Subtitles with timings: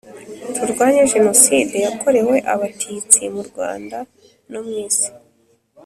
[0.65, 3.97] Tugwanye genoside y’ akorewe abatitsi mu Rwanda
[4.51, 5.09] no mw ‘isi